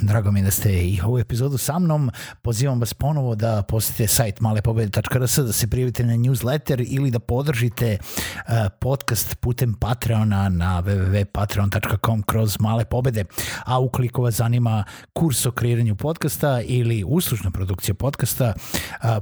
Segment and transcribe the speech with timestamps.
[0.00, 2.10] Drago mi je da ste i ovu epizodu sa mnom.
[2.42, 7.98] Pozivam vas ponovo da posjetite sajt malepobede.rs, da se prijavite na newsletter ili da podržite
[8.00, 13.24] uh, podcast putem Patreona na www.patreon.com kroz Male pobede.
[13.64, 18.60] A ukoliko vas zanima kurs o kreiranju podcasta ili uslužna produkcija podcasta, uh,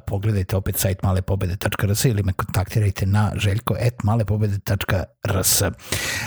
[0.07, 5.63] pogledajte opet sajt malepobede.rs ili me kontaktirajte na željko.malepobede.rs.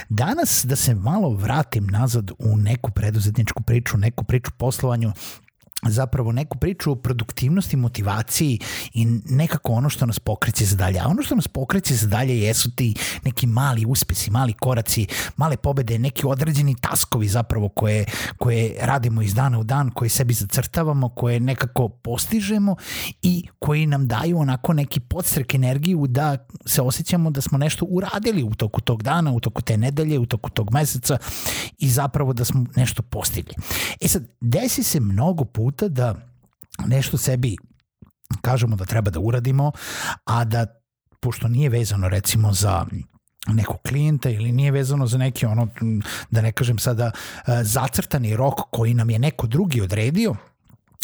[0.10, 5.12] Danas da se malo vratim nazad u neku preduzetničku priču, neku priču poslovanju,
[5.88, 8.60] zapravo neku priču o produktivnosti, motivaciji
[8.94, 11.00] i nekako ono što nas pokreće za dalje.
[11.00, 15.58] A ono što nas pokreće za dalje jesu ti neki mali uspesi, mali koraci, male
[15.58, 18.06] pobede, neki određeni taskovi zapravo koje,
[18.38, 22.76] koje radimo iz dana u dan, koje sebi zacrtavamo, koje nekako postižemo
[23.22, 28.44] i koji nam daju onako neki podstrek energiju da se osjećamo da smo nešto uradili
[28.44, 31.18] u toku tog dana, u toku te nedelje, u toku tog meseca
[31.80, 33.54] i zapravo da smo nešto postigli.
[34.02, 36.16] E sad, desi se mnogo puta puta da
[36.88, 37.58] nešto sebi
[38.42, 39.72] kažemo da treba da uradimo,
[40.26, 40.66] a da
[41.20, 42.86] pošto nije vezano recimo za
[43.48, 45.68] nekog klijenta ili nije vezano za neki ono,
[46.32, 47.12] da ne kažem sada,
[47.64, 50.36] zacrtani rok koji nam je neko drugi odredio,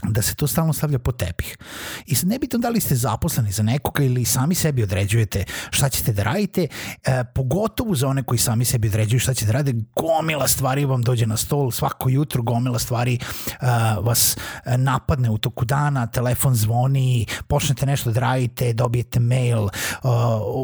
[0.04, 1.58] da se to stalno stavlja po tepih.
[2.06, 6.14] I sad nebitno da li ste zaposleni za nekoga ili sami sebi određujete šta ćete
[6.14, 6.68] da radite,
[7.06, 11.04] e, pogotovo za one koji sami sebi određuju šta ćete da radite, gomila stvari vam
[11.04, 13.56] dođe na stol, svako jutro gomila stvari e,
[14.02, 14.38] vas
[14.78, 19.70] napadne u toku dana, telefon zvoni, počnete nešto da radite, dobijete mail, e,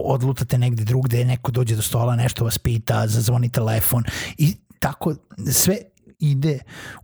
[0.04, 4.04] odlutate negde drugde, neko dođe do stola, nešto vas pita, zazvoni telefon
[4.38, 5.16] i tako
[5.52, 5.78] sve
[6.20, 6.60] ide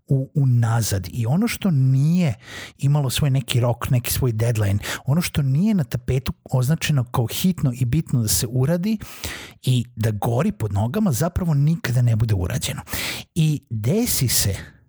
[0.08, 2.34] u, u nazad i ono što nije
[2.78, 7.72] imalo svoj neki rok, neki svoj deadline, ono što nije na tapetu označeno kao hitno
[7.76, 8.98] i bitno da se uradi
[9.62, 12.82] i da gori pod nogama zapravo nikada ne bude urađeno.
[13.36, 14.81] I desi se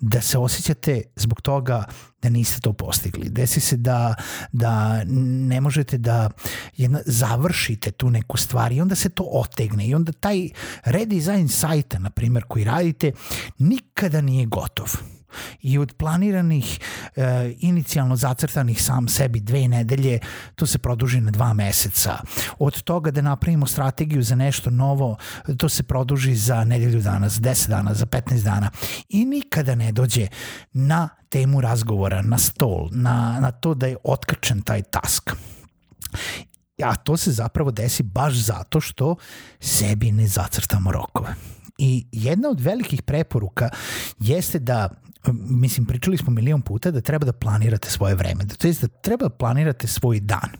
[0.00, 1.84] da se osjećate zbog toga
[2.22, 3.28] da niste to postigli.
[3.28, 4.14] Desi se da,
[4.52, 5.04] da
[5.48, 6.30] ne možete da
[6.76, 10.48] jedna, završite tu neku stvar i onda se to otegne i onda taj
[10.84, 13.12] redizajn sajta, na primjer, koji radite,
[13.58, 15.17] nikada nije gotov
[15.60, 16.80] i od planiranih
[17.16, 20.18] e, inicijalno zacrtanih sam sebi dve nedelje
[20.54, 22.18] to se produži na dva meseca.
[22.58, 25.16] Od toga da napravimo strategiju za nešto novo
[25.56, 28.70] to se produži za nedelju dana za 10 dana, za 15 dana.
[29.08, 30.26] I nikada ne dođe
[30.72, 35.30] na temu razgovora, na stol na, na to da je otkrčen taj task.
[36.82, 39.16] A to se zapravo desi baš zato što
[39.60, 41.34] sebi ne zacrtamo rokove.
[41.78, 43.70] I jedna od velikih preporuka
[44.18, 44.88] jeste da
[45.32, 48.88] mislim, pričali smo milion puta da treba da planirate svoje vreme, da, to je da
[48.88, 50.50] treba da planirate svoj dan.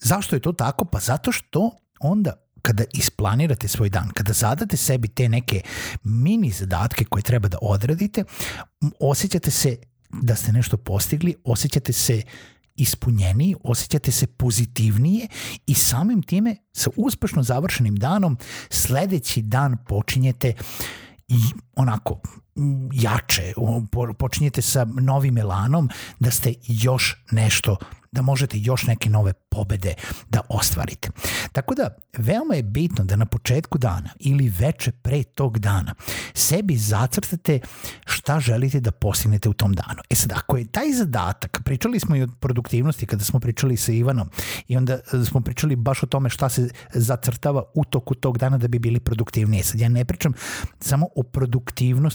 [0.00, 0.84] Zašto je to tako?
[0.84, 1.70] Pa zato što
[2.00, 2.32] onda
[2.62, 5.62] kada isplanirate svoj dan, kada zadate sebi te neke
[6.04, 8.24] mini zadatke koje treba da odradite,
[9.00, 9.76] osjećate se
[10.22, 12.22] da ste nešto postigli, osjećate se
[12.80, 15.28] ispunjeniji, osjećate se pozitivnije
[15.66, 18.36] i samim time sa uspešno završenim danom
[18.70, 20.54] sledeći dan počinjete
[21.28, 21.38] i
[21.80, 22.20] onako
[22.92, 23.52] jače,
[24.18, 25.88] počinjete sa novim elanom
[26.20, 27.76] da ste još nešto
[28.12, 29.94] da možete još neke nove pobede
[30.28, 31.08] da ostvarite.
[31.52, 31.88] Tako da,
[32.18, 35.94] veoma je bitno da na početku dana ili veče pre tog dana
[36.34, 37.60] sebi zacrtate
[38.06, 40.02] šta želite da postignete u tom danu.
[40.10, 43.92] E sad, ako je taj zadatak, pričali smo i o produktivnosti kada smo pričali sa
[43.92, 44.30] Ivanom
[44.68, 44.98] i onda
[45.28, 49.00] smo pričali baš o tome šta se zacrtava u toku tog dana da bi bili
[49.00, 49.62] produktivniji.
[49.62, 50.32] Sad ja ne pričam
[50.80, 51.69] samo o produktivnosti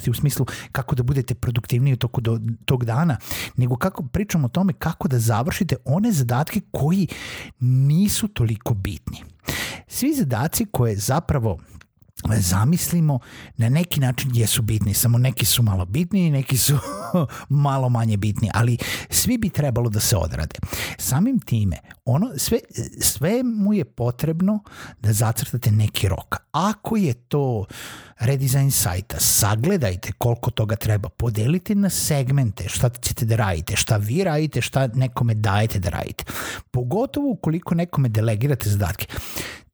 [0.09, 3.17] u smislu kako da budete produktivniji u toku do, tog dana,
[3.57, 7.07] nego kako pričam o tome kako da završite one zadatke koji
[7.59, 9.23] nisu toliko bitni.
[9.87, 11.59] Svi zadaci koje zapravo
[12.33, 13.19] zamislimo
[13.57, 16.77] na neki način jesu bitni, samo neki su malo bitni i neki su
[17.49, 18.77] malo manje bitni, ali
[19.09, 20.55] svi bi trebalo da se odrade.
[20.97, 22.59] Samim time, ono, sve,
[23.01, 24.59] sve mu je potrebno
[25.01, 26.35] da zacrtate neki rok.
[26.51, 27.65] Ako je to
[28.19, 34.23] redizajn sajta, sagledajte koliko toga treba, podelite na segmente šta ćete da radite, šta vi
[34.23, 36.23] radite, šta nekome dajete da radite.
[36.71, 39.07] Pogotovo ukoliko nekome delegirate zadatke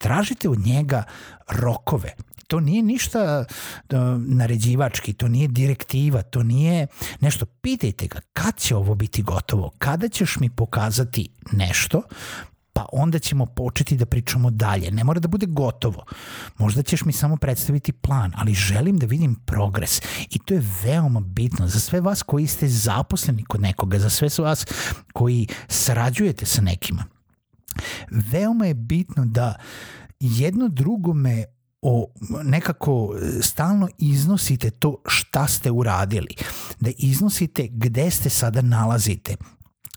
[0.02, 1.04] tražite od njega
[1.50, 2.14] rokove.
[2.48, 3.46] To nije ništa
[3.90, 6.88] da, naređivački, to nije direktiva, to nije
[7.20, 7.46] nešto.
[7.46, 12.02] Pitajte ga kad će ovo biti gotovo, kada ćeš mi pokazati nešto,
[12.74, 14.92] pa onda ćemo početi da pričamo dalje.
[14.92, 16.06] Ne mora da bude gotovo.
[16.58, 20.02] Možda ćeš mi samo predstaviti plan, ali želim da vidim progres.
[20.30, 24.30] I to je veoma bitno za sve vas koji ste zaposleni kod nekoga, za sve
[24.40, 24.66] vas
[25.14, 27.04] koji sarađujete sa nekima.
[28.10, 29.56] Veoma je bitno da
[30.20, 31.46] jedno drugome
[31.82, 32.08] o
[32.44, 36.36] nekako stalno iznosite to šta ste uradili,
[36.80, 39.36] da iznosite gde ste sada nalazite,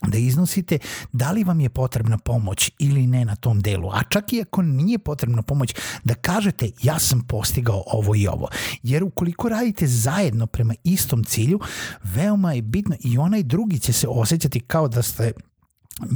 [0.06, 0.78] da iznosite
[1.12, 4.62] da li vam je potrebna pomoć ili ne na tom delu, a čak i ako
[4.62, 8.48] nije potrebna pomoć, da kažete ja sam postigao ovo i ovo.
[8.82, 11.60] Jer ukoliko radite zajedno prema istom cilju,
[12.02, 15.32] veoma je bitno i onaj drugi će se osjećati kao da ste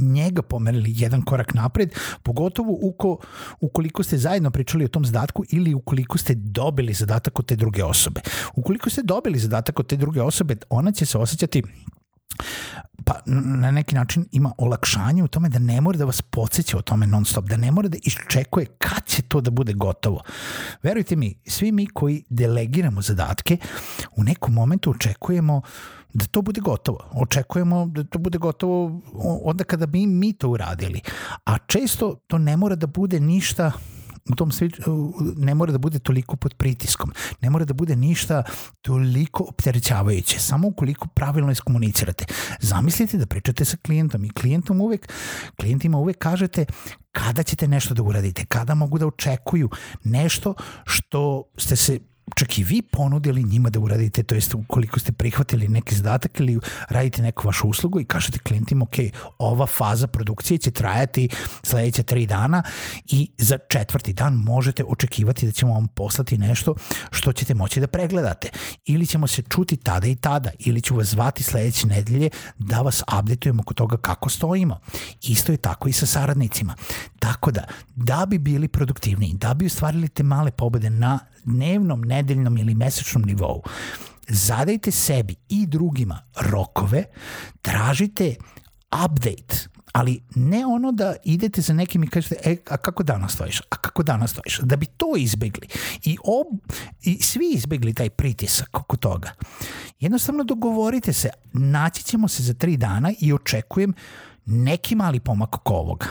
[0.01, 1.93] njega pomerili jedan korak napred,
[2.23, 3.17] pogotovo uko,
[3.59, 7.83] ukoliko ste zajedno pričali o tom zadatku ili ukoliko ste dobili zadatak od te druge
[7.83, 8.21] osobe.
[8.55, 11.63] Ukoliko ste dobili zadatak od te druge osobe, ona će se osjećati
[13.09, 16.81] pa na neki način ima olakšanje u tome da ne mora da vas podsjeća o
[16.81, 20.21] tome non stop, da ne mora da iščekuje kad će to da bude gotovo.
[20.83, 23.57] Verujte mi, svi mi koji delegiramo zadatke,
[24.15, 25.61] u nekom momentu očekujemo
[26.13, 26.99] da to bude gotovo.
[27.11, 29.01] Očekujemo da to bude gotovo
[29.43, 31.01] onda kada bi mi to uradili.
[31.45, 33.71] A često to ne mora da bude ništa
[34.31, 34.71] u tom svi,
[35.37, 37.11] ne mora da bude toliko pod pritiskom,
[37.41, 38.43] ne mora da bude ništa
[38.81, 42.25] toliko opterećavajuće, samo ukoliko pravilno iskomunicirate.
[42.59, 45.13] Zamislite da pričate sa klijentom i klijentom uvek,
[45.59, 46.65] klijentima uvek kažete
[47.11, 49.69] kada ćete nešto da uradite, kada mogu da očekuju
[50.03, 50.53] nešto
[50.85, 51.99] što ste se
[52.35, 56.59] čak i vi ponudili njima da uradite, to jest ukoliko ste prihvatili neki zadatak ili
[56.89, 58.95] radite neku vašu uslugu i kažete klijentima, ok,
[59.37, 61.29] ova faza produkcije će trajati
[61.63, 62.63] sledeće tri dana
[63.05, 66.75] i za četvrti dan možete očekivati da ćemo vam poslati nešto
[67.11, 68.49] što ćete moći da pregledate.
[68.85, 73.03] Ili ćemo se čuti tada i tada, ili ću vas zvati sledeće nedelje da vas
[73.19, 74.79] updateujemo oko toga kako stojimo.
[75.21, 76.75] Isto je tako i sa saradnicima.
[77.19, 77.63] Tako da,
[77.95, 83.23] da bi bili produktivniji, da bi ostvarili te male pobede na dnevnom, nedeljnom ili mesečnom
[83.23, 83.63] nivou,
[84.27, 87.03] zadajte sebi i drugima rokove,
[87.61, 88.35] tražite
[89.05, 93.59] update, ali ne ono da idete za nekim i kažete, e, a kako danas stojiš,
[93.59, 95.67] a kako danas stojiš, da bi to izbegli
[96.03, 96.47] i, ob,
[97.01, 99.31] i svi izbegli taj pritisak oko toga.
[99.99, 103.93] Jednostavno dogovorite se, naći ćemo se za tri dana i očekujem
[104.45, 106.07] neki mali pomak oko ovoga.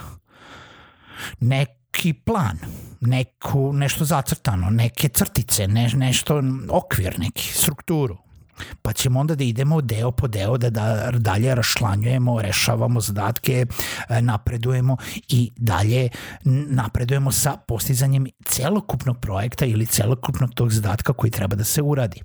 [1.40, 2.58] Nek neki plan,
[3.00, 8.19] neku, nešto zacrtano, neke crtice, ne, nešto, okvir neki, strukturu.
[8.83, 13.67] Pa ćemo onda da idemo deo po deo da, da dalje rašlanjujemo, rešavamo zadatke,
[14.09, 14.97] e, napredujemo
[15.29, 16.09] i dalje
[16.69, 22.23] napredujemo sa postizanjem celokupnog projekta ili celokupnog tog zadatka koji treba da se uradi.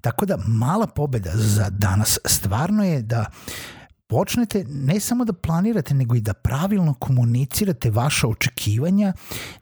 [0.00, 3.26] Tako da mala pobeda za danas stvarno je da
[4.06, 9.12] počnete ne samo da planirate, nego i da pravilno komunicirate vaša očekivanja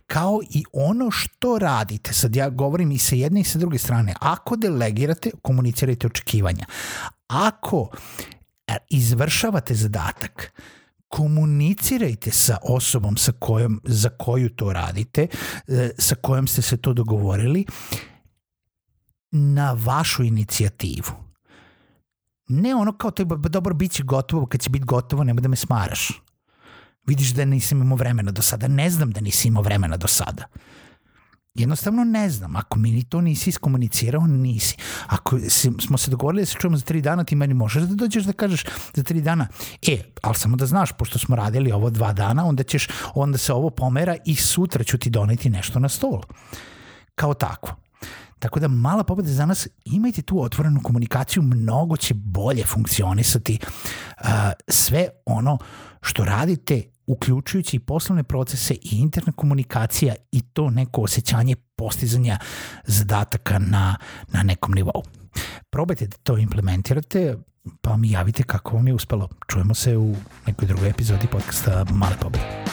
[0.06, 2.12] kao i ono što radite.
[2.12, 4.14] Sad ja govorim i sa jedne i sa druge strane.
[4.20, 6.66] Ako delegirate, komunicirajte očekivanja.
[7.28, 7.88] Ako
[8.66, 10.52] e, izvršavate zadatak,
[11.08, 15.26] komunicirajte sa osobom sa kojom, za koju to radite,
[15.68, 17.64] e, sa kojom ste se to dogovorili,
[19.30, 21.24] na vašu inicijativu
[22.48, 25.48] ne ono kao to je dobro bit će gotovo, kad će biti gotovo nemoj da
[25.48, 26.22] me smaraš.
[27.06, 30.44] Vidiš da nisam imao vremena do sada, ne znam da nisi imao vremena do sada.
[31.54, 34.76] Jednostavno ne znam, ako mi to nisi iskomunicirao, nisi.
[35.06, 37.94] Ako si, smo se dogovorili da se čujemo za tri dana, ti meni možeš da
[37.94, 39.48] dođeš da kažeš za tri dana,
[39.86, 43.52] e, ali samo da znaš, pošto smo radili ovo dva dana, onda ćeš, onda se
[43.52, 46.22] ovo pomera i sutra ću ti doneti nešto na stol.
[47.14, 47.83] Kao takvo.
[48.44, 54.26] Tako da mala pobeda za nas, imajte tu otvorenu komunikaciju, mnogo će bolje funkcionisati uh,
[54.68, 55.58] sve ono
[56.02, 62.38] što radite uključujući i poslovne procese i interna komunikacija i to neko osjećanje postizanja
[62.84, 63.96] zadataka na,
[64.32, 65.02] na nekom nivou.
[65.70, 67.36] Probajte da to implementirate,
[67.80, 69.28] pa mi javite kako vam je uspelo.
[69.48, 70.14] Čujemo se u
[70.46, 72.63] nekoj drugoj epizodi podcasta Male pobede.